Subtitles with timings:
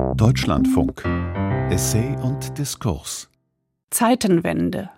[0.00, 1.04] Deutschlandfunk.
[1.70, 3.28] Essay und Diskurs.
[3.90, 4.90] Zeitenwende.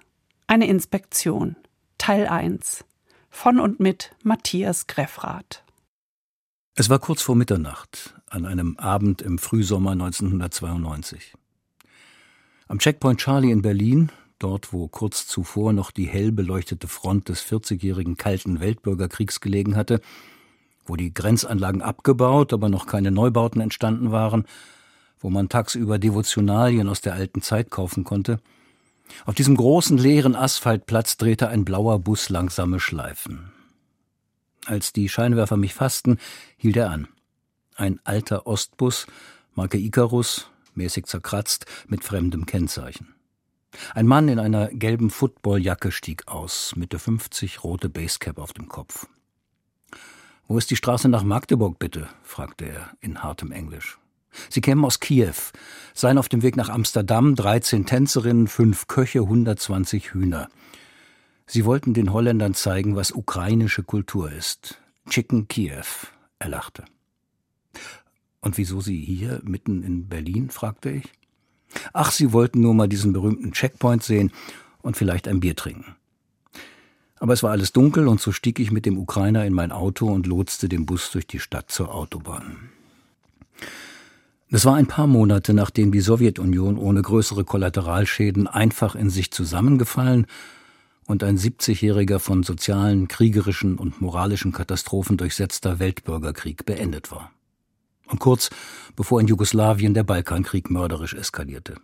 [0.47, 1.57] Eine Inspektion.
[1.99, 2.85] Teil 1
[3.29, 5.65] von und mit Matthias Greffrath.
[6.77, 11.35] Es war kurz vor Mitternacht an einem Abend im Frühsommer 1992.
[12.69, 17.43] Am Checkpoint Charlie in Berlin, dort wo kurz zuvor noch die hell beleuchtete Front des
[17.43, 20.01] 40-jährigen Kalten Weltbürgerkriegs gelegen hatte,
[20.87, 24.45] wo die Grenzanlagen abgebaut, aber noch keine Neubauten entstanden waren,
[25.23, 28.41] wo man tagsüber Devotionalien aus der alten Zeit kaufen konnte.
[29.25, 33.53] Auf diesem großen leeren Asphaltplatz drehte ein blauer Bus langsame Schleifen.
[34.67, 36.19] Als die Scheinwerfer mich fassten,
[36.57, 37.09] hielt er an.
[37.75, 39.07] Ein alter Ostbus,
[39.55, 43.15] Marke Icarus, mäßig zerkratzt, mit fremdem Kennzeichen.
[43.95, 49.07] Ein Mann in einer gelben Footballjacke stieg aus, Mitte 50, rote Basecap auf dem Kopf.
[50.47, 52.09] Wo ist die Straße nach Magdeburg, bitte?
[52.23, 53.99] fragte er in hartem Englisch.
[54.49, 55.35] Sie kämen aus Kiew,
[55.95, 60.49] seien auf dem Weg nach Amsterdam, 13 Tänzerinnen, fünf Köche, 120 Hühner.
[61.47, 64.81] Sie wollten den Holländern zeigen, was ukrainische Kultur ist.
[65.09, 65.85] Chicken Kiew,
[66.39, 66.85] er lachte.
[68.41, 70.51] Und wieso Sie hier, mitten in Berlin?
[70.51, 71.05] fragte ich.
[71.93, 74.33] Ach, Sie wollten nur mal diesen berühmten Checkpoint sehen
[74.83, 75.97] und vielleicht ein Bier trinken.
[77.17, 80.09] Aber es war alles dunkel und so stieg ich mit dem Ukrainer in mein Auto
[80.09, 82.71] und lotste den Bus durch die Stadt zur Autobahn.
[84.55, 90.27] Es war ein paar Monate, nachdem die Sowjetunion ohne größere Kollateralschäden einfach in sich zusammengefallen
[91.07, 97.31] und ein 70-jähriger von sozialen, kriegerischen und moralischen Katastrophen durchsetzter Weltbürgerkrieg beendet war.
[98.09, 98.51] Und kurz
[98.95, 101.77] bevor in Jugoslawien der Balkankrieg mörderisch eskalierte.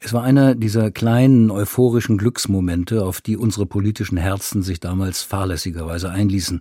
[0.00, 6.10] Es war einer dieser kleinen euphorischen Glücksmomente, auf die unsere politischen Herzen sich damals fahrlässigerweise
[6.10, 6.60] einließen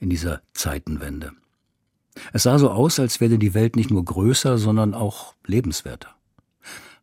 [0.00, 1.30] in dieser Zeitenwende.
[2.32, 6.08] Es sah so aus, als werde die Welt nicht nur größer, sondern auch lebenswerter.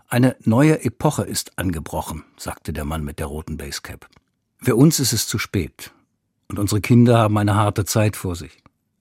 [0.08, 4.08] Eine neue Epoche ist angebrochen, sagte der Mann mit der roten Basecap.
[4.60, 5.92] Für uns ist es zu spät,
[6.48, 8.58] und unsere Kinder haben eine harte Zeit vor sich.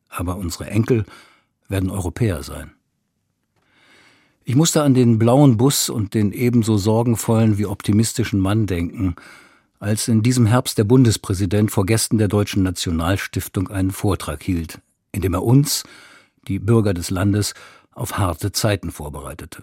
[0.08, 1.04] Aber unsere Enkel
[1.68, 2.72] werden Europäer sein.
[4.44, 9.14] Ich musste an den blauen Bus und den ebenso sorgenvollen wie optimistischen Mann denken,
[9.78, 14.80] als in diesem Herbst der Bundespräsident vor Gästen der Deutschen Nationalstiftung einen Vortrag hielt,
[15.12, 15.84] in dem er uns,
[16.48, 17.54] die Bürger des Landes,
[17.92, 19.62] auf harte Zeiten vorbereitete.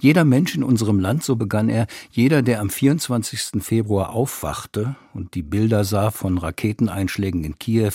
[0.00, 3.62] Jeder Mensch in unserem Land, so begann er, jeder, der am 24.
[3.62, 7.92] Februar aufwachte und die Bilder sah von Raketeneinschlägen in Kiew,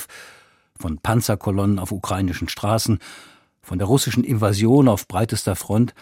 [0.77, 2.99] von Panzerkolonnen auf ukrainischen Straßen,
[3.61, 5.93] von der russischen Invasion auf breitester Front.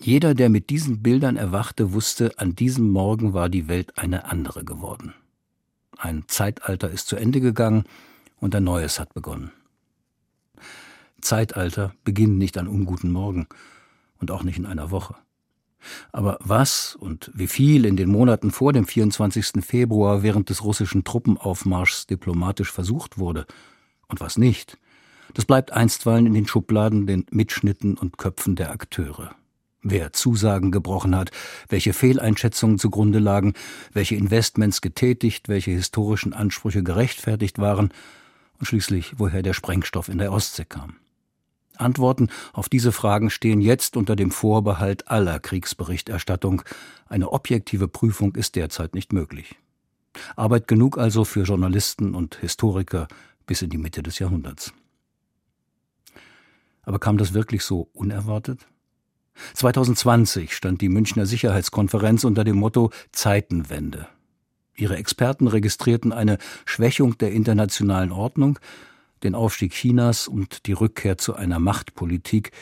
[0.00, 4.64] Jeder, der mit diesen Bildern erwachte, wusste, an diesem Morgen war die Welt eine andere
[4.64, 5.14] geworden.
[5.96, 7.84] Ein Zeitalter ist zu Ende gegangen
[8.40, 9.52] und ein neues hat begonnen.
[11.20, 13.48] Zeitalter beginnen nicht an unguten Morgen
[14.20, 15.14] und auch nicht in einer Woche.
[16.12, 19.64] Aber was und wie viel in den Monaten vor dem 24.
[19.64, 23.46] Februar während des russischen Truppenaufmarschs diplomatisch versucht wurde
[24.08, 24.76] und was nicht,
[25.34, 29.34] das bleibt einstweilen in den Schubladen, den Mitschnitten und Köpfen der Akteure.
[29.82, 31.30] Wer Zusagen gebrochen hat,
[31.68, 33.54] welche Fehleinschätzungen zugrunde lagen,
[33.92, 37.90] welche Investments getätigt, welche historischen Ansprüche gerechtfertigt waren
[38.58, 40.96] und schließlich woher der Sprengstoff in der Ostsee kam.
[41.76, 46.62] Antworten auf diese Fragen stehen jetzt unter dem Vorbehalt aller Kriegsberichterstattung.
[47.08, 49.56] Eine objektive Prüfung ist derzeit nicht möglich.
[50.36, 53.06] Arbeit genug also für Journalisten und Historiker
[53.46, 54.72] bis in die Mitte des Jahrhunderts.
[56.82, 58.66] Aber kam das wirklich so unerwartet?
[59.54, 64.08] 2020 stand die Münchner Sicherheitskonferenz unter dem Motto Zeitenwende.
[64.78, 68.58] Ihre Experten registrierten eine Schwächung der internationalen Ordnung,
[69.24, 72.52] den Aufstieg Chinas und die Rückkehr zu einer Machtpolitik,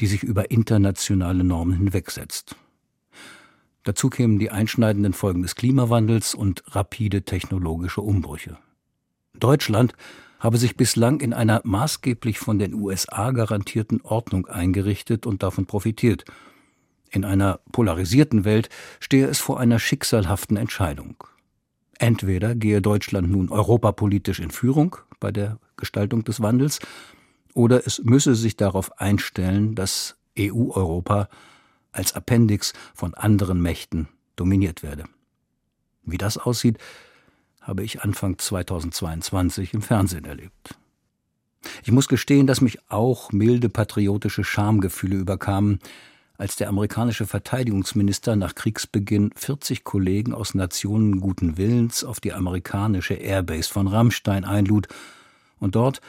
[0.00, 2.56] die sich über internationale Normen hinwegsetzt.
[3.82, 8.56] Dazu kämen die einschneidenden Folgen des Klimawandels und rapide technologische Umbrüche.
[9.38, 9.92] Deutschland
[10.38, 16.24] habe sich bislang in einer maßgeblich von den USA garantierten Ordnung eingerichtet und davon profitiert.
[17.10, 18.70] In einer polarisierten Welt
[19.00, 21.16] stehe es vor einer schicksalhaften Entscheidung.
[22.00, 26.78] Entweder gehe Deutschland nun europapolitisch in Führung bei der Gestaltung des Wandels,
[27.52, 31.28] oder es müsse sich darauf einstellen, dass EU-Europa
[31.92, 35.04] als Appendix von anderen Mächten dominiert werde.
[36.02, 36.78] Wie das aussieht,
[37.60, 40.78] habe ich Anfang 2022 im Fernsehen erlebt.
[41.84, 45.80] Ich muss gestehen, dass mich auch milde patriotische Schamgefühle überkamen,
[46.40, 53.12] als der amerikanische Verteidigungsminister nach Kriegsbeginn 40 Kollegen aus Nationen guten Willens auf die amerikanische
[53.12, 54.88] Airbase von Rammstein einlud
[55.58, 56.00] und dort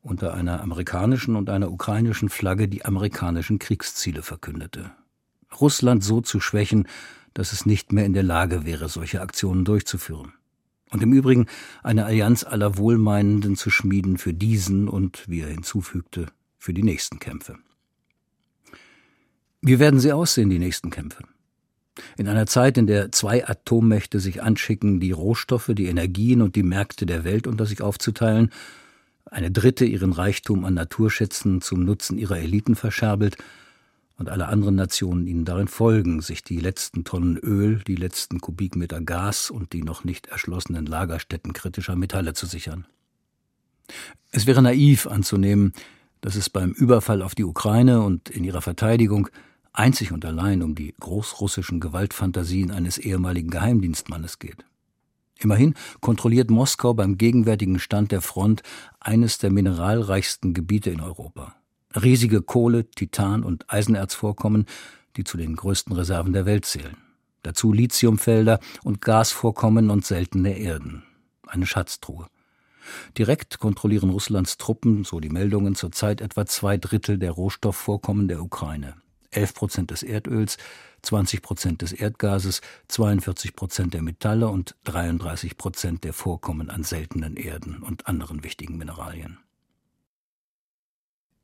[0.00, 4.92] unter einer amerikanischen und einer ukrainischen Flagge die amerikanischen Kriegsziele verkündete.
[5.60, 6.86] Russland so zu schwächen,
[7.34, 10.32] dass es nicht mehr in der Lage wäre, solche Aktionen durchzuführen.
[10.90, 11.46] Und im Übrigen
[11.82, 16.26] eine Allianz aller Wohlmeinenden zu schmieden für diesen und, wie er hinzufügte,
[16.56, 17.58] für die nächsten Kämpfe.
[19.62, 21.22] Wie werden sie aussehen, die nächsten Kämpfe?
[22.16, 26.64] In einer Zeit, in der zwei Atommächte sich anschicken, die Rohstoffe, die Energien und die
[26.64, 28.50] Märkte der Welt unter sich aufzuteilen,
[29.24, 33.36] eine dritte ihren Reichtum an Naturschätzen zum Nutzen ihrer Eliten verscherbelt
[34.16, 39.00] und alle anderen Nationen ihnen darin folgen, sich die letzten Tonnen Öl, die letzten Kubikmeter
[39.00, 42.84] Gas und die noch nicht erschlossenen Lagerstätten kritischer Metalle zu sichern.
[44.32, 45.72] Es wäre naiv anzunehmen,
[46.20, 49.28] dass es beim Überfall auf die Ukraine und in ihrer Verteidigung
[49.72, 54.64] einzig und allein um die großrussischen Gewaltfantasien eines ehemaligen Geheimdienstmannes geht.
[55.38, 58.62] Immerhin kontrolliert Moskau beim gegenwärtigen Stand der Front
[59.00, 61.56] eines der mineralreichsten Gebiete in Europa.
[61.94, 64.66] Riesige Kohle, Titan und Eisenerzvorkommen,
[65.16, 66.96] die zu den größten Reserven der Welt zählen.
[67.42, 71.02] Dazu Lithiumfelder und Gasvorkommen und seltene Erden.
[71.46, 72.28] Eine Schatztruhe.
[73.18, 78.94] Direkt kontrollieren Russlands Truppen, so die Meldungen, zurzeit etwa zwei Drittel der Rohstoffvorkommen der Ukraine.
[79.32, 80.56] 11 Prozent des Erdöls,
[81.02, 87.36] 20 Prozent des Erdgases, 42 Prozent der Metalle und 33 Prozent der Vorkommen an seltenen
[87.36, 89.38] Erden und anderen wichtigen Mineralien.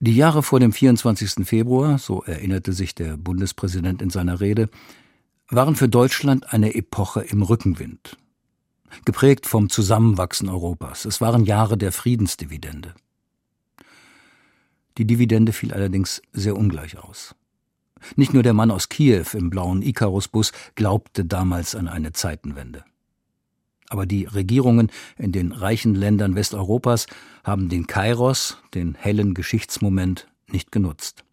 [0.00, 1.44] Die Jahre vor dem 24.
[1.46, 4.68] Februar, so erinnerte sich der Bundespräsident in seiner Rede,
[5.50, 8.16] waren für Deutschland eine Epoche im Rückenwind.
[9.04, 11.04] Geprägt vom Zusammenwachsen Europas.
[11.04, 12.94] Es waren Jahre der Friedensdividende.
[14.98, 17.34] Die Dividende fiel allerdings sehr ungleich aus.
[18.16, 22.84] Nicht nur der Mann aus Kiew im blauen Icarus-Bus glaubte damals an eine Zeitenwende.
[23.90, 27.06] Aber die Regierungen in den reichen Ländern Westeuropas
[27.42, 31.24] haben den Kairos, den hellen Geschichtsmoment, nicht genutzt.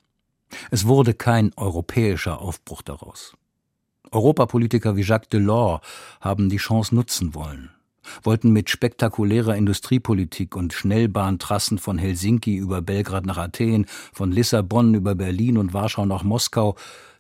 [0.72, 3.36] Es wurde kein europäischer Aufbruch daraus.
[4.12, 5.82] Europapolitiker wie Jacques Delors
[6.22, 7.75] haben die Chance nutzen wollen
[8.24, 15.16] wollten mit spektakulärer Industriepolitik und Schnellbahntrassen von Helsinki über Belgrad nach Athen, von Lissabon über
[15.16, 16.76] Berlin und Warschau nach Moskau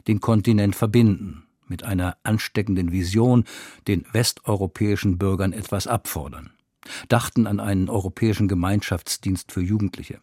[0.07, 3.45] den Kontinent verbinden, mit einer ansteckenden Vision
[3.87, 6.51] den westeuropäischen Bürgern etwas abfordern,
[7.09, 10.19] dachten an einen europäischen Gemeinschaftsdienst für Jugendliche.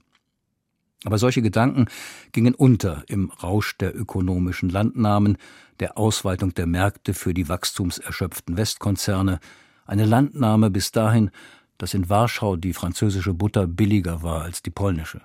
[1.04, 1.86] Aber solche Gedanken
[2.30, 5.36] gingen unter im Rausch der ökonomischen Landnahmen,
[5.80, 9.40] der Ausweitung der Märkte für die wachstumserschöpften Westkonzerne,
[9.86, 11.30] eine Landnahme bis dahin,
[11.78, 15.20] dass in Warschau die französische Butter billiger war als die polnische.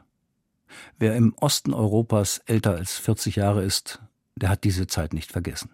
[0.98, 4.02] Wer im Osten Europas älter als 40 Jahre ist,
[4.36, 5.72] der hat diese Zeit nicht vergessen.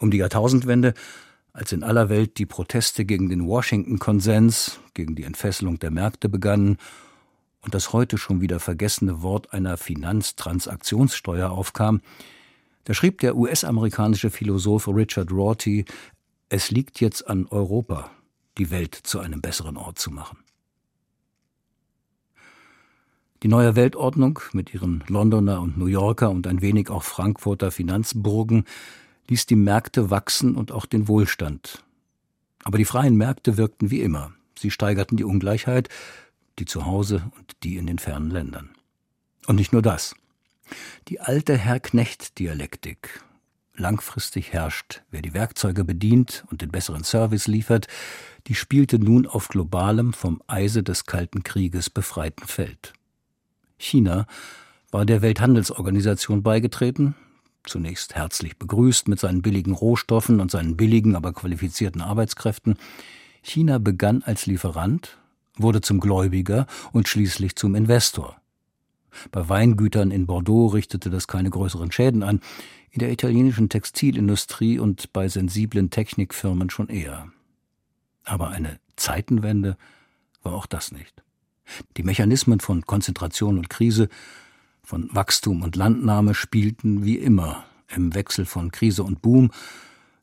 [0.00, 0.94] Um die Jahrtausendwende,
[1.52, 6.78] als in aller Welt die Proteste gegen den Washington-Konsens, gegen die Entfesselung der Märkte begannen
[7.60, 12.00] und das heute schon wieder vergessene Wort einer Finanztransaktionssteuer aufkam,
[12.84, 15.86] da schrieb der US-amerikanische Philosoph Richard Rorty
[16.48, 18.10] es liegt jetzt an Europa,
[18.58, 20.38] die Welt zu einem besseren Ort zu machen.
[23.42, 28.64] Die neue Weltordnung mit ihren Londoner und New Yorker und ein wenig auch Frankfurter Finanzburgen
[29.28, 31.84] ließ die Märkte wachsen und auch den Wohlstand.
[32.62, 34.32] Aber die freien Märkte wirkten wie immer.
[34.58, 35.88] Sie steigerten die Ungleichheit,
[36.58, 38.70] die zu Hause und die in den fernen Ländern.
[39.46, 40.14] Und nicht nur das.
[41.08, 43.23] Die alte Herr-Knecht-Dialektik
[43.76, 45.02] langfristig herrscht.
[45.10, 47.88] Wer die Werkzeuge bedient und den besseren Service liefert,
[48.46, 52.92] die spielte nun auf globalem, vom Eise des Kalten Krieges befreiten Feld.
[53.78, 54.26] China
[54.90, 57.14] war der Welthandelsorganisation beigetreten,
[57.64, 62.76] zunächst herzlich begrüßt mit seinen billigen Rohstoffen und seinen billigen, aber qualifizierten Arbeitskräften.
[63.42, 65.18] China begann als Lieferant,
[65.56, 68.36] wurde zum Gläubiger und schließlich zum Investor.
[69.30, 72.40] Bei Weingütern in Bordeaux richtete das keine größeren Schäden an
[72.90, 77.28] in der italienischen Textilindustrie und bei sensiblen Technikfirmen schon eher.
[78.24, 79.76] Aber eine Zeitenwende
[80.42, 81.22] war auch das nicht.
[81.96, 84.08] Die Mechanismen von Konzentration und Krise,
[84.82, 89.50] von Wachstum und Landnahme spielten wie immer im Wechsel von Krise und Boom,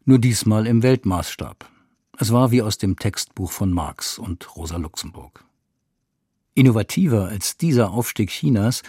[0.06, 1.68] nur diesmal im Weltmaßstab.
[2.18, 5.44] Es war wie aus dem Textbuch von Marx und Rosa Luxemburg.
[6.54, 8.84] Innovativer als dieser Aufstieg Chinas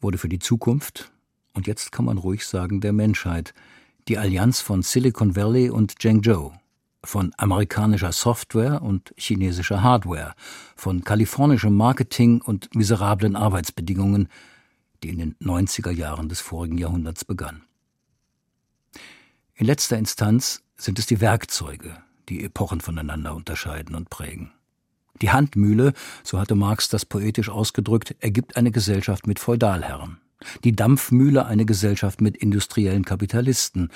[0.00, 1.12] wurde für die Zukunft
[1.54, 3.54] und jetzt kann man ruhig sagen der Menschheit,
[4.08, 6.52] die Allianz von Silicon Valley und Zhengzhou,
[7.04, 10.34] von amerikanischer Software und chinesischer Hardware,
[10.74, 14.28] von kalifornischem Marketing und miserablen Arbeitsbedingungen,
[15.04, 17.62] die in den 90er Jahren des vorigen Jahrhunderts begann.
[19.54, 21.96] In letzter Instanz sind es die Werkzeuge,
[22.28, 24.50] die Epochen voneinander unterscheiden und prägen.
[25.22, 25.92] Die Handmühle,
[26.22, 30.18] so hatte Marx das poetisch ausgedrückt, ergibt eine Gesellschaft mit Feudalherren.
[30.64, 33.90] Die Dampfmühle eine Gesellschaft mit industriellen Kapitalisten.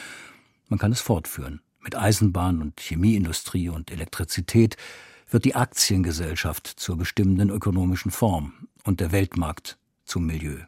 [0.68, 1.60] Man kann es fortführen.
[1.82, 4.76] Mit Eisenbahn und Chemieindustrie und Elektrizität
[5.28, 8.52] wird die Aktiengesellschaft zur bestimmenden ökonomischen Form
[8.84, 10.58] und der Weltmarkt zum Milieu.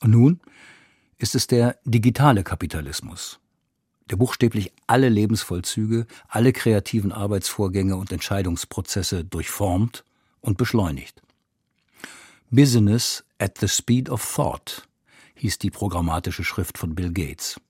[0.00, 0.40] Und nun
[1.18, 3.40] ist es der digitale Kapitalismus,
[4.10, 10.04] der buchstäblich alle Lebensvollzüge, alle kreativen Arbeitsvorgänge und Entscheidungsprozesse durchformt
[10.40, 11.22] und beschleunigt.
[12.50, 14.88] Business at the Speed of Thought
[15.34, 17.60] hieß die programmatische Schrift von Bill Gates.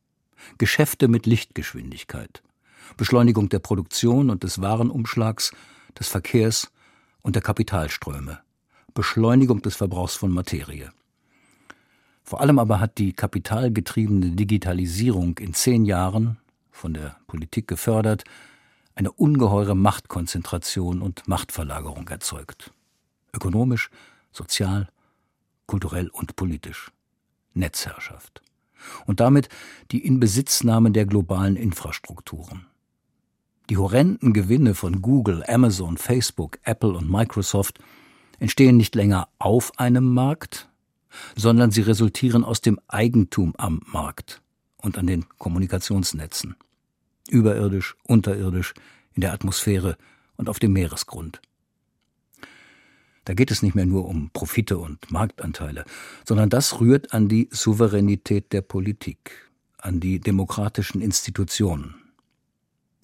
[0.57, 2.43] Geschäfte mit Lichtgeschwindigkeit,
[2.97, 5.53] Beschleunigung der Produktion und des Warenumschlags,
[5.99, 6.71] des Verkehrs
[7.23, 8.41] und der Kapitalströme,
[8.95, 10.93] Beschleunigung des Verbrauchs von Materie.
[12.29, 16.37] Vor allem aber hat die kapitalgetriebene Digitalisierung in zehn Jahren,
[16.71, 18.25] von der Politik gefördert,
[18.95, 22.71] eine ungeheure Machtkonzentration und Machtverlagerung erzeugt.
[23.33, 23.89] Ökonomisch,
[24.31, 24.89] sozial,
[25.65, 26.93] kulturell und politisch.
[27.55, 28.43] Netzherrschaft.
[29.07, 29.49] Und damit
[29.91, 32.67] die Inbesitznahme der globalen Infrastrukturen.
[33.71, 37.79] Die horrenden Gewinne von Google, Amazon, Facebook, Apple und Microsoft
[38.39, 40.68] entstehen nicht länger auf einem Markt,
[41.37, 44.43] sondern sie resultieren aus dem Eigentum am Markt
[44.77, 46.57] und an den Kommunikationsnetzen.
[47.29, 48.75] Überirdisch, unterirdisch,
[49.15, 49.97] in der Atmosphäre
[50.37, 51.41] und auf dem Meeresgrund.
[53.25, 55.85] Da geht es nicht mehr nur um Profite und Marktanteile,
[56.25, 62.08] sondern das rührt an die Souveränität der Politik, an die demokratischen Institutionen.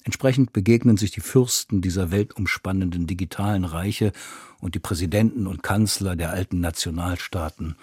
[0.05, 4.13] Entsprechend begegnen sich die Fürsten dieser weltumspannenden digitalen Reiche
[4.61, 7.77] und die Präsidenten und Kanzler der alten Nationalstaaten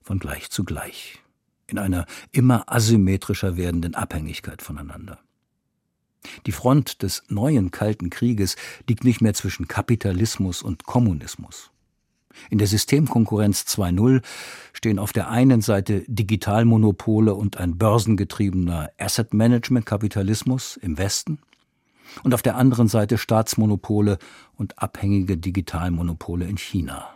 [0.00, 1.18] von gleich zu gleich,
[1.66, 5.18] in einer immer asymmetrischer werdenden Abhängigkeit voneinander.
[6.46, 8.54] Die Front des neuen Kalten Krieges
[8.88, 11.72] liegt nicht mehr zwischen Kapitalismus und Kommunismus.
[12.50, 14.22] In der Systemkonkurrenz 2.0
[14.72, 21.40] stehen auf der einen Seite Digitalmonopole und ein börsengetriebener Asset-Management-Kapitalismus im Westen
[22.22, 24.18] und auf der anderen Seite Staatsmonopole
[24.56, 27.08] und abhängige Digitalmonopole in China.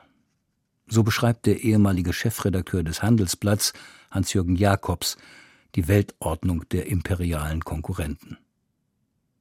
[0.87, 3.73] So beschreibt der ehemalige Chefredakteur des Handelsblatts,
[4.11, 5.17] Hans-Jürgen Jakobs,
[5.75, 8.37] die Weltordnung der imperialen Konkurrenten.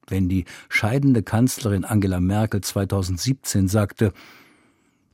[0.06, 4.12] Wenn die scheidende Kanzlerin Angela Merkel 2017 sagte,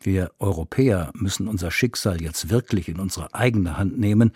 [0.00, 4.32] wir Europäer müssen unser Schicksal jetzt wirklich in unsere eigene Hand nehmen,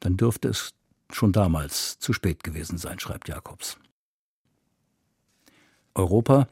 [0.00, 0.72] dann dürfte es
[1.10, 3.78] schon damals zu spät gewesen sein, schreibt Jakobs.
[5.94, 6.48] Europa,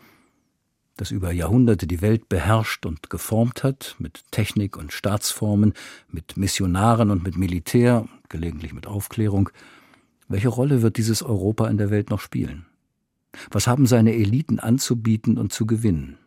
[0.97, 5.73] das über Jahrhunderte die Welt beherrscht und geformt hat, mit Technik und Staatsformen,
[6.09, 9.50] mit Missionaren und mit Militär, gelegentlich mit Aufklärung,
[10.28, 12.66] welche Rolle wird dieses Europa in der Welt noch spielen?
[13.50, 16.18] Was haben seine Eliten anzubieten und zu gewinnen?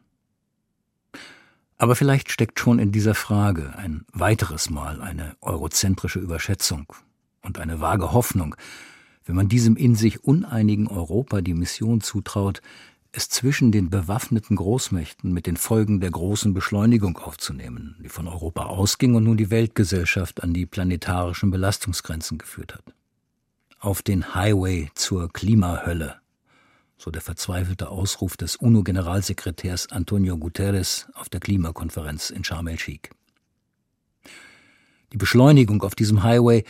[1.77, 6.93] Aber vielleicht steckt schon in dieser Frage ein weiteres Mal eine eurozentrische Überschätzung
[7.41, 8.55] und eine vage Hoffnung,
[9.25, 12.61] wenn man diesem in sich uneinigen Europa die Mission zutraut,
[13.15, 18.65] es zwischen den bewaffneten Großmächten mit den Folgen der großen Beschleunigung aufzunehmen, die von Europa
[18.65, 22.83] ausging und nun die Weltgesellschaft an die planetarischen Belastungsgrenzen geführt hat.
[23.79, 26.15] Auf den Highway zur Klimahölle,
[26.97, 33.11] so der verzweifelte Ausruf des UNO-Generalsekretärs Antonio Guterres auf der Klimakonferenz in Sharm el-Sheikh.
[35.11, 36.63] Die Beschleunigung auf diesem Highway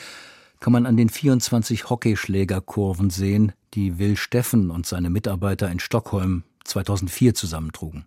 [0.64, 6.44] kann man an den 24 Hockeyschlägerkurven sehen, die Will Steffen und seine Mitarbeiter in Stockholm
[6.64, 8.06] 2004 zusammentrugen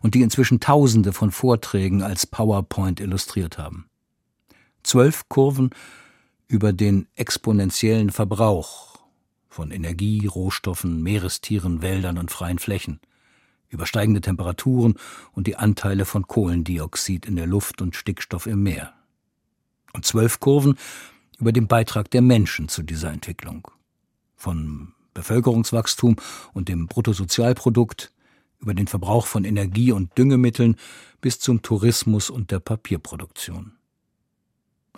[0.00, 3.84] und die inzwischen Tausende von Vorträgen als PowerPoint illustriert haben.
[4.82, 5.68] Zwölf Kurven
[6.46, 8.96] über den exponentiellen Verbrauch
[9.50, 12.98] von Energie, Rohstoffen, Meerestieren, Wäldern und freien Flächen,
[13.68, 14.94] über steigende Temperaturen
[15.32, 18.94] und die Anteile von Kohlendioxid in der Luft und Stickstoff im Meer.
[19.92, 20.78] Und zwölf Kurven
[21.38, 23.68] über den Beitrag der Menschen zu dieser Entwicklung
[24.36, 26.16] von Bevölkerungswachstum
[26.52, 28.12] und dem Bruttosozialprodukt
[28.60, 30.76] über den Verbrauch von Energie und Düngemitteln
[31.20, 33.72] bis zum Tourismus und der Papierproduktion.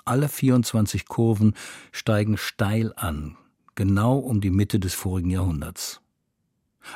[0.04, 1.54] Alle 24 Kurven
[1.92, 3.37] steigen steil an,
[3.75, 6.00] genau um die Mitte des vorigen Jahrhunderts.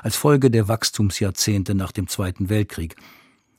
[0.02, 2.96] Als Folge der Wachstumsjahrzehnte nach dem Zweiten Weltkrieg,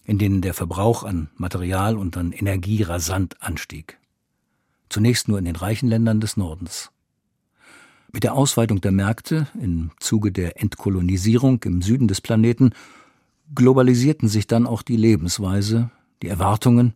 [0.04, 4.00] in denen der Verbrauch an Material und an Energie rasant anstieg.
[4.90, 6.92] Zunächst nur in den reichen Ländern des Nordens.
[8.12, 12.72] Mit der Ausweitung der Märkte im Zuge der Entkolonisierung im Süden des Planeten
[13.54, 16.94] globalisierten sich dann auch die Lebensweise, die Erwartungen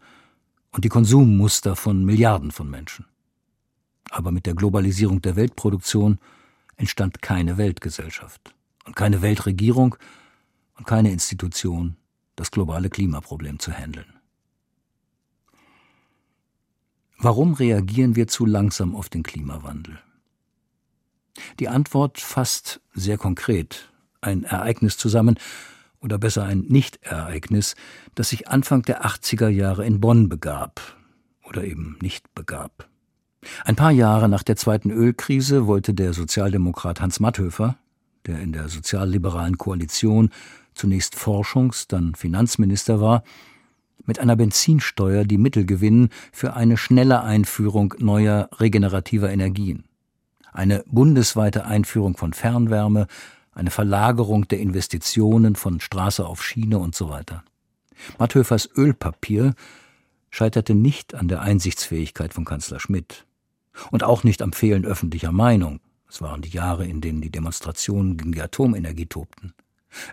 [0.71, 3.05] und die Konsummuster von Milliarden von Menschen.
[4.09, 6.19] Aber mit der Globalisierung der Weltproduktion
[6.77, 8.55] entstand keine Weltgesellschaft
[8.85, 9.95] und keine Weltregierung
[10.77, 11.97] und keine Institution
[12.35, 14.18] das globale Klimaproblem zu handeln.
[17.21, 19.99] Warum reagieren wir zu langsam auf den Klimawandel?
[21.59, 25.37] Die Antwort fasst sehr konkret ein Ereignis zusammen,
[26.01, 27.75] oder besser ein Nichtereignis,
[28.15, 30.81] das sich Anfang der 80er Jahre in Bonn begab
[31.43, 32.87] oder eben nicht begab.
[33.65, 37.77] Ein paar Jahre nach der zweiten Ölkrise wollte der Sozialdemokrat Hans Matthöfer,
[38.25, 40.29] der in der sozialliberalen Koalition
[40.73, 43.23] zunächst Forschungs-, dann Finanzminister war,
[44.05, 49.83] mit einer Benzinsteuer die Mittel gewinnen für eine schnelle Einführung neuer regenerativer Energien.
[50.51, 53.07] Eine bundesweite Einführung von Fernwärme,
[53.51, 57.43] eine Verlagerung der Investitionen von Straße auf Schiene und so weiter.
[58.17, 59.53] Matthöfers Ölpapier
[60.29, 63.25] scheiterte nicht an der Einsichtsfähigkeit von Kanzler Schmidt
[63.91, 65.79] und auch nicht am Fehlen öffentlicher Meinung.
[66.09, 69.53] Es waren die Jahre, in denen die Demonstrationen gegen die Atomenergie tobten.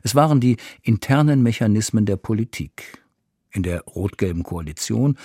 [0.03, 2.99] Es waren die internen Mechanismen der Politik,
[3.51, 5.17] in der rot-gelben Koalition,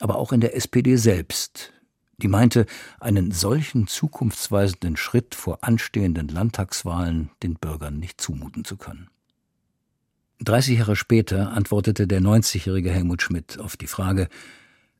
[0.00, 1.72] aber auch in der SPD selbst,
[2.18, 2.66] die meinte,
[3.00, 9.08] einen solchen zukunftsweisenden Schritt vor anstehenden Landtagswahlen den Bürgern nicht zumuten zu können.
[10.40, 14.28] 30 Jahre später antwortete der 90-jährige Helmut Schmidt auf die Frage,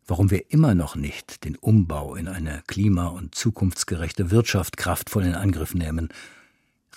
[0.07, 5.35] warum wir immer noch nicht den Umbau in eine klima- und zukunftsgerechte Wirtschaft kraftvoll in
[5.35, 6.09] Angriff nehmen.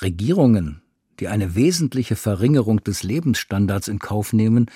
[0.02, 0.82] Regierungen,
[1.20, 4.70] die eine wesentliche Verringerung des Lebensstandards in Kauf nehmen,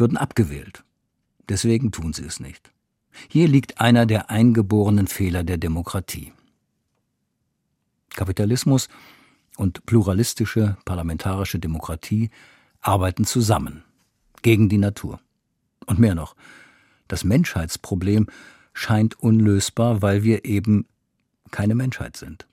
[0.00, 0.84] würden abgewählt.
[1.48, 2.72] Deswegen tun sie es nicht.
[3.28, 6.32] Hier liegt einer der eingeborenen Fehler der Demokratie.
[8.14, 8.88] Kapitalismus
[9.56, 12.30] und pluralistische parlamentarische Demokratie
[12.80, 13.84] arbeiten zusammen
[14.42, 15.20] gegen die Natur.
[15.86, 16.34] Und mehr noch,
[17.08, 18.26] das Menschheitsproblem
[18.72, 20.86] scheint unlösbar, weil wir eben
[21.50, 22.46] keine Menschheit sind.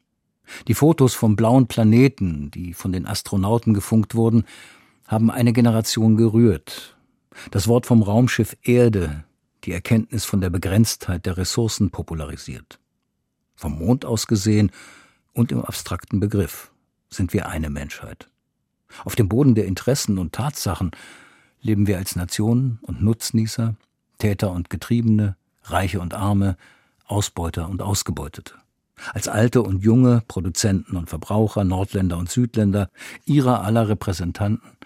[0.68, 4.46] Die Fotos vom blauen Planeten, die von den Astronauten gefunkt wurden,
[5.06, 6.97] haben eine Generation gerührt.
[7.51, 9.24] Das Wort vom Raumschiff Erde
[9.63, 12.79] die Erkenntnis von der Begrenztheit der Ressourcen popularisiert.
[13.56, 14.72] Vom Mond aus gesehen
[15.34, 16.71] und im abstrakten Begriff
[17.10, 18.30] sind wir eine Menschheit.
[19.04, 20.91] Auf dem Boden der Interessen und Tatsachen
[21.62, 23.76] leben wir als Nationen und Nutznießer,
[24.19, 26.56] Täter und Getriebene, Reiche und Arme,
[27.06, 28.54] Ausbeuter und Ausgebeutete.
[29.13, 32.89] Als Alte und Junge, Produzenten und Verbraucher, Nordländer und Südländer,
[33.26, 34.77] ihrer aller Repräsentanten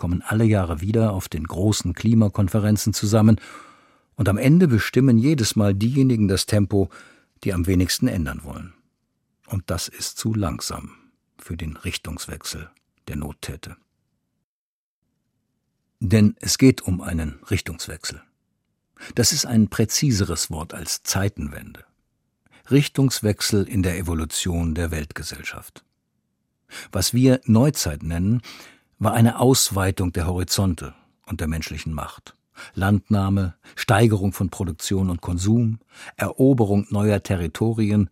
[0.00, 3.38] kommen alle Jahre wieder auf den großen Klimakonferenzen zusammen
[4.14, 6.88] und am Ende bestimmen jedes Mal diejenigen das Tempo,
[7.44, 8.72] die am wenigsten ändern wollen.
[9.48, 10.92] Und das ist zu langsam
[11.36, 12.70] für den Richtungswechsel
[13.08, 13.76] der Nottäte.
[15.98, 18.22] Denn es geht um einen Richtungswechsel.
[19.16, 21.84] Das ist ein präziseres Wort als Zeitenwende.
[22.70, 25.84] Richtungswechsel in der Evolution der Weltgesellschaft.
[26.90, 28.40] Was wir Neuzeit nennen,
[29.00, 30.94] war eine Ausweitung der Horizonte
[31.26, 32.36] und der menschlichen Macht.
[32.74, 35.80] Landnahme, Steigerung von Produktion und Konsum,
[36.16, 38.10] Eroberung neuer Territorien,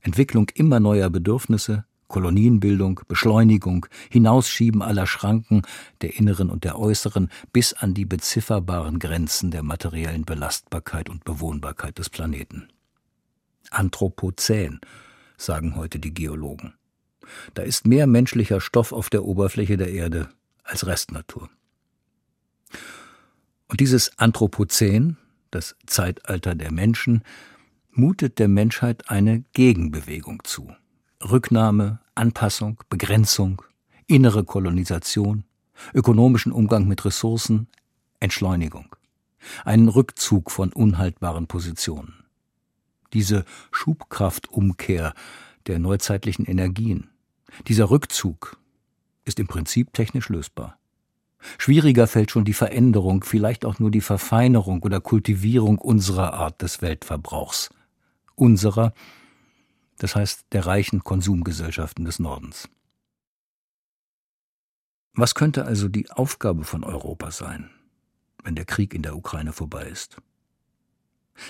[0.00, 5.62] Entwicklung immer neuer Bedürfnisse, Kolonienbildung, Beschleunigung, Hinausschieben aller Schranken,
[6.00, 11.98] der inneren und der äußeren, bis an die bezifferbaren Grenzen der materiellen Belastbarkeit und Bewohnbarkeit
[11.98, 12.68] des Planeten.
[13.70, 14.80] Anthropozän,
[15.36, 16.72] sagen heute die Geologen.
[17.54, 20.28] Da ist mehr menschlicher Stoff auf der Oberfläche der Erde
[20.64, 21.48] als Restnatur.
[23.68, 25.16] Und dieses Anthropozän,
[25.50, 27.22] das Zeitalter der Menschen,
[27.92, 30.72] mutet der Menschheit eine Gegenbewegung zu.
[31.22, 33.62] Rücknahme, Anpassung, Begrenzung,
[34.06, 35.44] innere Kolonisation,
[35.94, 37.68] ökonomischen Umgang mit Ressourcen,
[38.20, 38.94] Entschleunigung.
[39.64, 42.24] Einen Rückzug von unhaltbaren Positionen.
[43.12, 45.14] Diese Schubkraftumkehr
[45.66, 47.10] der neuzeitlichen Energien,
[47.66, 48.58] dieser Rückzug
[49.24, 50.78] ist im Prinzip technisch lösbar.
[51.58, 56.82] Schwieriger fällt schon die Veränderung, vielleicht auch nur die Verfeinerung oder Kultivierung unserer Art des
[56.82, 57.70] Weltverbrauchs.
[58.34, 58.92] Unserer,
[59.98, 62.68] das heißt der reichen Konsumgesellschaften des Nordens.
[65.14, 67.70] Was könnte also die Aufgabe von Europa sein,
[68.42, 70.16] wenn der Krieg in der Ukraine vorbei ist?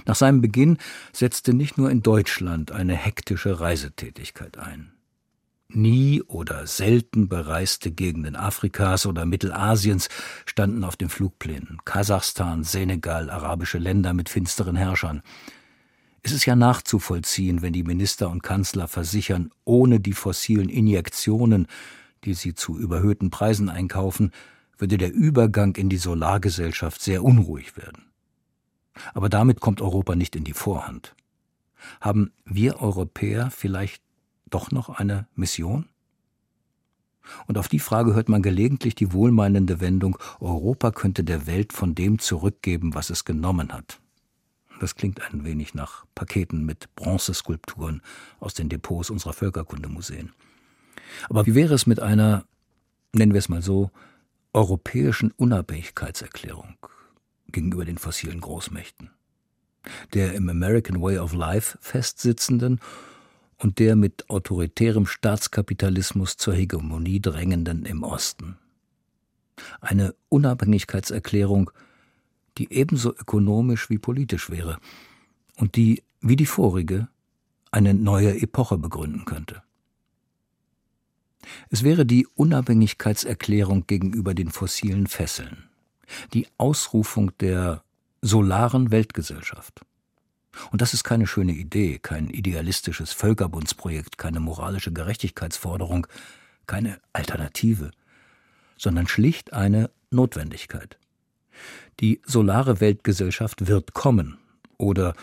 [0.07, 0.79] Nach seinem Beginn
[1.13, 4.93] setzte nicht nur in Deutschland eine hektische Reisetätigkeit ein
[5.75, 10.09] nie oder selten bereiste Gegenden Afrikas oder Mittelasiens
[10.47, 11.79] standen auf den Flugplänen.
[11.85, 15.23] Kasachstan, Senegal, arabische Länder mit finsteren Herrschern.
[16.23, 21.67] Es ist ja nachzuvollziehen, wenn die Minister und Kanzler versichern, ohne die fossilen Injektionen,
[22.25, 24.33] die sie zu überhöhten Preisen einkaufen,
[24.77, 28.11] würde der Übergang in die Solargesellschaft sehr unruhig werden.
[29.15, 31.15] Aber damit kommt Europa nicht in die Vorhand.
[32.01, 34.03] Haben wir Europäer vielleicht
[34.51, 35.89] doch noch eine Mission?
[37.47, 41.95] Und auf die Frage hört man gelegentlich die wohlmeinende Wendung, Europa könnte der Welt von
[41.95, 44.01] dem zurückgeben, was es genommen hat.
[44.81, 48.01] Das klingt ein wenig nach Paketen mit Bronzeskulpturen
[48.41, 50.33] aus den Depots unserer Völkerkundemuseen.
[51.29, 52.45] Aber wie wäre es mit einer,
[53.13, 53.91] nennen wir es mal so,
[54.53, 56.77] europäischen Unabhängigkeitserklärung
[57.49, 59.11] gegenüber den fossilen Großmächten?
[60.15, 62.81] Der im American Way of Life festsitzenden
[63.61, 68.57] und der mit autoritärem Staatskapitalismus zur Hegemonie drängenden im Osten.
[69.81, 71.71] Eine Unabhängigkeitserklärung,
[72.57, 74.79] die ebenso ökonomisch wie politisch wäre
[75.57, 77.09] und die, wie die vorige,
[77.71, 79.63] eine neue Epoche begründen könnte.
[81.69, 85.69] Es wäre die Unabhängigkeitserklärung gegenüber den fossilen Fesseln,
[86.33, 87.83] die Ausrufung der
[88.23, 89.83] solaren Weltgesellschaft.
[90.71, 96.07] Und das ist keine schöne Idee, kein idealistisches Völkerbundsprojekt, keine moralische Gerechtigkeitsforderung,
[96.67, 97.91] keine Alternative,
[98.77, 100.99] sondern schlicht eine Notwendigkeit.
[102.01, 104.39] Die solare Weltgesellschaft wird kommen,
[104.79, 105.15] oder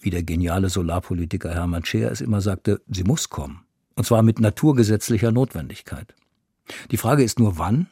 [0.00, 4.40] wie der geniale Solarpolitiker Hermann Scheer es immer sagte, sie muss kommen, und zwar mit
[4.40, 6.14] naturgesetzlicher Notwendigkeit.
[6.90, 7.86] Die Frage ist nur wann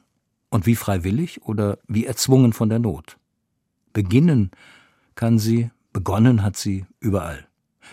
[0.50, 3.16] und wie freiwillig oder wie erzwungen von der Not.
[3.92, 4.50] Beginnen
[5.14, 7.48] kann sie Begonnen hat sie überall.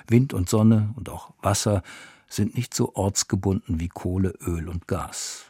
[0.10, 1.84] Wind und Sonne und auch Wasser
[2.28, 5.46] sind nicht so ortsgebunden wie Kohle, Öl und Gas.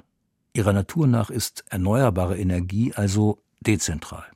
[0.54, 4.28] Ihrer Natur nach ist erneuerbare Energie also dezentral.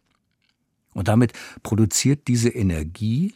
[0.95, 3.35] Und damit produziert diese Energie,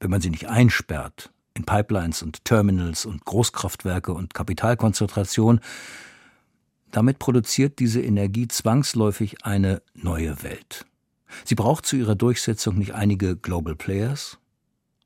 [0.00, 5.60] wenn man sie nicht einsperrt, in Pipelines und Terminals und Großkraftwerke und Kapitalkonzentration,
[6.92, 10.86] damit produziert diese Energie zwangsläufig eine neue Welt.
[11.44, 14.38] Sie braucht zu ihrer Durchsetzung nicht einige Global Players,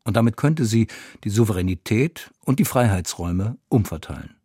[0.04, 0.86] und damit könnte sie
[1.24, 4.36] die Souveränität und die Freiheitsräume umverteilen.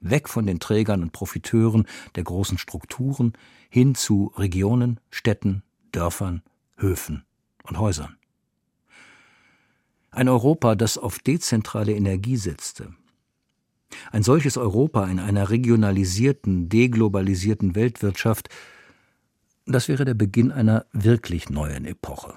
[0.00, 3.32] Weg von den Trägern und Profiteuren der großen Strukturen
[3.68, 6.42] hin zu Regionen, Städten, Dörfern,
[6.76, 7.24] Höfen
[7.64, 8.16] und Häusern.
[10.12, 12.94] Ein Europa, das auf dezentrale Energie setzte.
[14.12, 18.48] Ein solches Europa in einer regionalisierten, deglobalisierten Weltwirtschaft
[19.72, 22.34] das wäre der Beginn einer wirklich neuen Epoche.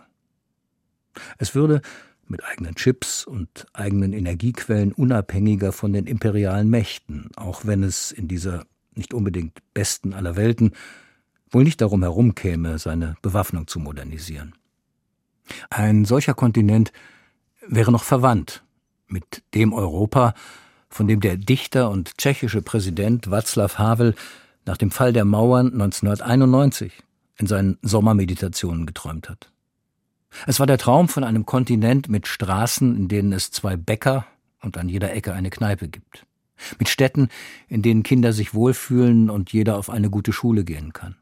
[1.38, 1.82] Es würde
[2.28, 8.28] mit eigenen Chips und eigenen Energiequellen unabhängiger von den imperialen Mächten, auch wenn es in
[8.28, 8.66] dieser
[8.96, 10.72] nicht unbedingt besten aller Welten
[11.50, 14.56] wohl nicht darum herumkäme, seine Bewaffnung zu modernisieren.
[15.70, 16.92] Ein solcher Kontinent
[17.68, 18.64] wäre noch verwandt
[19.08, 20.34] mit dem Europa,
[20.90, 24.16] von dem der Dichter und tschechische Präsident Václav Havel
[24.66, 27.04] nach dem Fall der Mauern 1991
[27.38, 29.52] in seinen Sommermeditationen geträumt hat.
[30.48, 34.26] Es war der Traum von einem Kontinent mit Straßen, in denen es zwei Bäcker
[34.62, 36.26] und an jeder Ecke eine Kneipe gibt.
[36.80, 37.30] Mit Städten,
[37.68, 41.16] in denen Kinder sich wohlfühlen und jeder auf eine gute Schule gehen kann.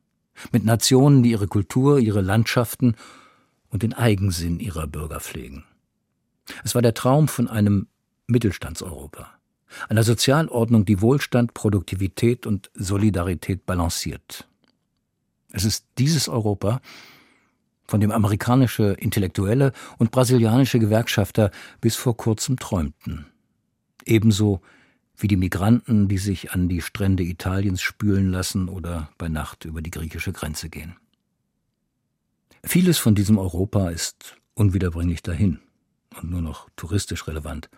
[0.51, 2.95] Mit Nationen, die ihre Kultur, ihre Landschaften
[3.69, 5.63] und den Eigensinn ihrer Bürger pflegen.
[6.63, 7.87] Es war der Traum von einem
[8.27, 9.29] Mittelstandseuropa,
[9.89, 14.47] einer Sozialordnung, die Wohlstand, Produktivität und Solidarität balanciert.
[15.51, 16.81] Es ist dieses Europa,
[17.91, 23.25] von dem amerikanische Intellektuelle und brasilianische Gewerkschafter bis vor kurzem träumten.
[24.05, 24.61] Ebenso
[25.17, 29.81] wie die Migranten, die sich an die Strände Italiens spülen lassen oder bei Nacht über
[29.81, 30.95] die griechische Grenze gehen.
[32.63, 35.59] Vieles von diesem Europa ist unwiederbringlich dahin
[36.21, 37.69] und nur noch touristisch relevant.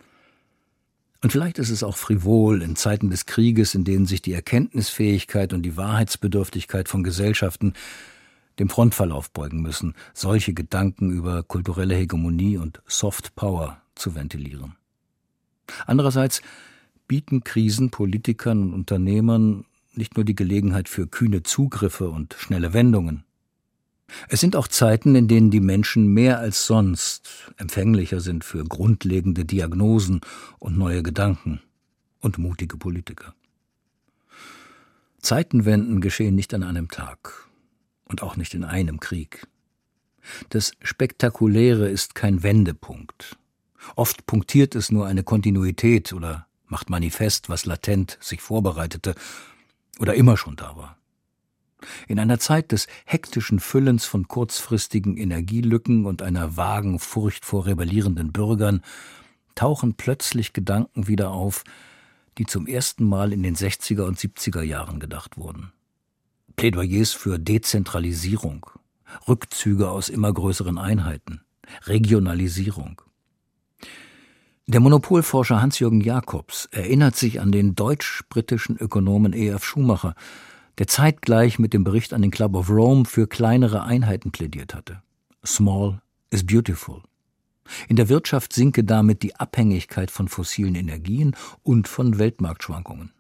[1.24, 5.54] Und vielleicht ist es auch frivol in Zeiten des Krieges, in denen sich die Erkenntnisfähigkeit
[5.54, 7.74] und die Wahrheitsbedürftigkeit von Gesellschaften
[8.60, 14.76] dem Frontverlauf beugen müssen, solche Gedanken über kulturelle Hegemonie und Soft Power zu ventilieren.
[15.88, 16.42] Andererseits
[17.08, 23.24] bieten Krisen Politikern und Unternehmern nicht nur die Gelegenheit für kühne Zugriffe und schnelle Wendungen,
[24.30, 29.46] es sind auch Zeiten, in denen die Menschen mehr als sonst empfänglicher sind für grundlegende
[29.46, 30.22] Diagnosen
[30.60, 31.62] und neue Gedanken
[32.20, 33.34] und mutige Politiker.
[35.20, 37.48] Zeitenwenden geschehen nicht an einem Tag
[38.06, 39.48] und auch nicht in einem Krieg.
[40.50, 43.38] Das Spektakuläre ist kein Wendepunkt.
[43.96, 49.16] Oft punktiert es nur eine Kontinuität oder macht manifest, was latent sich vorbereitete
[50.00, 50.98] oder immer schon da war.
[52.08, 58.32] In einer Zeit des hektischen Füllens von kurzfristigen Energielücken und einer vagen Furcht vor rebellierenden
[58.32, 58.82] Bürgern
[59.56, 61.64] tauchen plötzlich Gedanken wieder auf,
[62.38, 65.72] die zum ersten Mal in den 60er und 70er Jahren gedacht wurden.
[66.56, 68.66] Plädoyers für Dezentralisierung,
[69.28, 71.42] Rückzüge aus immer größeren Einheiten,
[71.86, 73.02] Regionalisierung.
[74.66, 79.66] Der Monopolforscher Hans-Jürgen Jakobs erinnert sich an den deutsch-britischen Ökonomen E.F.
[79.66, 80.16] Schumacher,
[80.78, 85.02] der zeitgleich mit dem Bericht an den Club of Rome für kleinere Einheiten plädiert hatte.
[85.46, 87.02] Small is beautiful.
[87.88, 93.12] In der Wirtschaft sinke damit die Abhängigkeit von fossilen Energien und von Weltmarktschwankungen.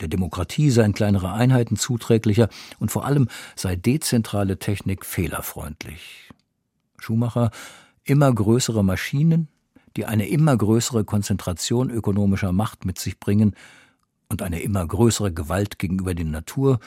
[0.00, 6.30] Der Demokratie seien kleinere Einheiten zuträglicher und vor allem sei dezentrale Technik fehlerfreundlich.
[6.98, 7.50] Schumacher
[8.04, 9.48] immer größere Maschinen,
[9.96, 13.54] die eine immer größere Konzentration ökonomischer Macht mit sich bringen
[14.32, 16.80] und eine immer größere Gewalt gegenüber der Natur,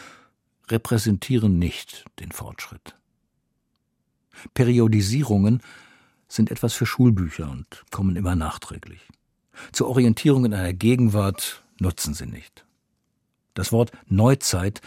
[0.67, 2.95] repräsentieren nicht den Fortschritt.
[4.53, 5.61] Periodisierungen
[6.27, 9.07] sind etwas für Schulbücher und kommen immer nachträglich.
[9.71, 12.65] Zur Orientierung in einer Gegenwart nutzen sie nicht.
[13.53, 14.81] Das Wort Neuzeit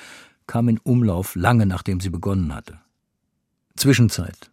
[0.47, 2.81] kam in Umlauf lange nachdem sie begonnen hatte.
[3.77, 4.51] Zwischenzeit.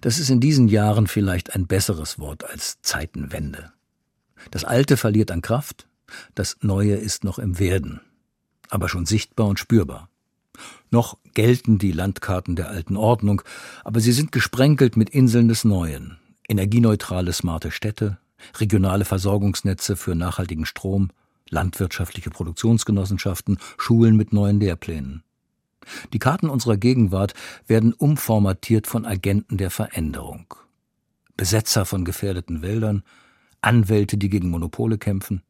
[0.00, 3.72] Das ist in diesen Jahren vielleicht ein besseres Wort als Zeitenwende.
[4.50, 5.87] Das Alte verliert an Kraft,
[6.34, 8.00] das Neue ist noch im Werden,
[8.68, 10.08] aber schon sichtbar und spürbar.
[10.90, 13.42] Noch gelten die Landkarten der alten Ordnung,
[13.84, 16.18] aber sie sind gesprenkelt mit Inseln des Neuen,
[16.48, 18.18] energieneutrale smarte Städte,
[18.58, 21.10] regionale Versorgungsnetze für nachhaltigen Strom,
[21.50, 25.22] landwirtschaftliche Produktionsgenossenschaften, Schulen mit neuen Lehrplänen.
[26.12, 27.34] Die Karten unserer Gegenwart
[27.66, 30.54] werden umformatiert von Agenten der Veränderung.
[31.36, 33.02] Besetzer von gefährdeten Wäldern,
[33.60, 35.42] Anwälte, die gegen Monopole kämpfen,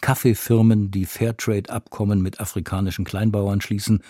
[0.00, 4.02] Kaffeefirmen, die Fairtrade-Abkommen mit afrikanischen Kleinbauern schließen,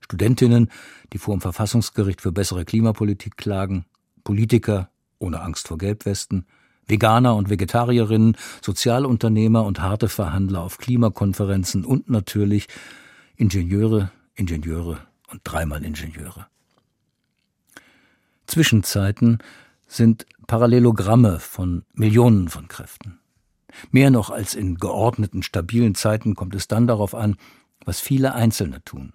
[0.00, 0.70] Studentinnen,
[1.12, 3.86] die vor dem Verfassungsgericht für bessere Klimapolitik klagen,
[4.24, 6.46] Politiker ohne Angst vor Gelbwesten,
[6.86, 12.68] Veganer und Vegetarierinnen, Sozialunternehmer und harte Verhandler auf Klimakonferenzen und natürlich
[13.36, 14.98] Ingenieure, Ingenieure
[15.30, 16.46] und dreimal Ingenieure.
[18.46, 19.38] Zwischenzeiten
[19.88, 23.18] sind Parallelogramme von Millionen von Kräften.
[23.90, 27.36] Mehr noch als in geordneten, stabilen Zeiten kommt es dann darauf an,
[27.84, 29.12] was viele Einzelne tun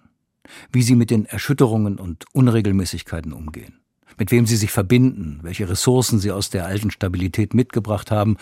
[0.70, 3.80] wie sie mit den Erschütterungen und Unregelmäßigkeiten umgehen,
[4.18, 8.36] mit wem sie sich verbinden, welche Ressourcen sie aus der alten Stabilität mitgebracht haben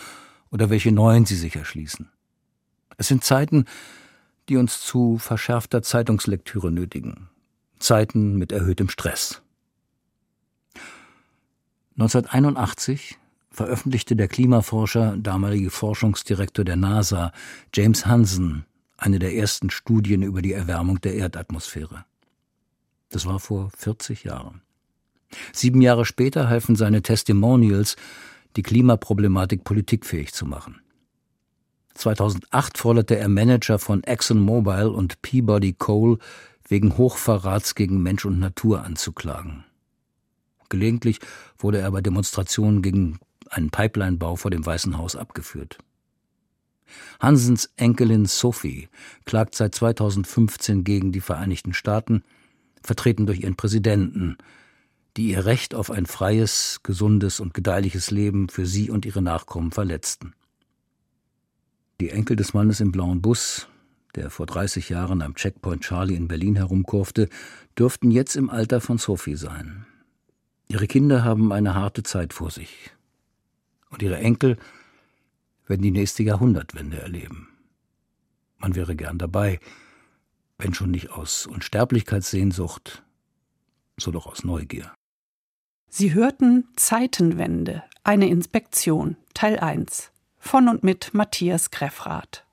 [0.51, 2.09] oder welche neuen sie sich erschließen.
[2.97, 3.65] Es sind Zeiten,
[4.49, 7.29] die uns zu verschärfter Zeitungslektüre nötigen,
[7.79, 9.41] Zeiten mit erhöhtem Stress.
[11.97, 13.17] 1981
[13.51, 17.31] veröffentlichte der Klimaforscher, damalige Forschungsdirektor der NASA,
[17.73, 18.65] James Hansen,
[18.97, 22.05] eine der ersten Studien über die Erwärmung der Erdatmosphäre.
[23.09, 24.61] Das war vor 40 Jahren.
[25.53, 27.95] Sieben Jahre später halfen seine Testimonials,
[28.55, 30.81] die Klimaproblematik politikfähig zu machen.
[31.93, 36.17] 2008 forderte er Manager von ExxonMobil und Peabody Coal
[36.67, 39.65] wegen Hochverrats gegen Mensch und Natur anzuklagen.
[40.69, 41.19] Gelegentlich
[41.57, 43.19] wurde er bei Demonstrationen gegen
[43.51, 45.77] einen Pipelinebau vor dem Weißen Haus abgeführt.
[47.19, 48.89] Hansens Enkelin Sophie
[49.25, 52.23] klagt seit 2015 gegen die Vereinigten Staaten,
[52.83, 54.37] vertreten durch ihren Präsidenten,
[55.17, 59.71] die ihr Recht auf ein freies, gesundes und gedeihliches Leben für sie und ihre Nachkommen
[59.71, 60.33] verletzten.
[61.99, 63.67] Die Enkel des Mannes im blauen Bus,
[64.15, 67.29] der vor 30 Jahren am Checkpoint Charlie in Berlin herumkurfte,
[67.77, 69.85] dürften jetzt im Alter von Sophie sein.
[70.67, 72.91] Ihre Kinder haben eine harte Zeit vor sich.
[73.91, 74.57] Und ihre Enkel
[75.67, 77.49] werden die nächste Jahrhundertwende erleben.
[78.57, 79.59] Man wäre gern dabei,
[80.57, 83.03] wenn schon nicht aus Unsterblichkeitssehnsucht,
[83.97, 84.93] so doch aus Neugier.
[85.89, 92.45] Sie hörten Zeitenwende, eine Inspektion, Teil 1 von und mit Matthias Greffrath.